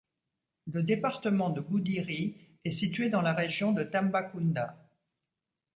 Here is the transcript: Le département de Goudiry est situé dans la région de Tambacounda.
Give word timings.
Le 0.65 0.81
département 0.81 1.51
de 1.51 1.61
Goudiry 1.61 2.35
est 2.65 2.71
situé 2.71 3.09
dans 3.09 3.21
la 3.21 3.33
région 3.35 3.71
de 3.71 3.83
Tambacounda. 3.83 4.75